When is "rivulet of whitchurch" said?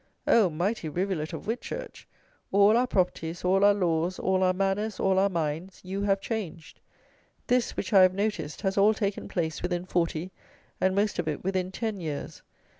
0.89-2.07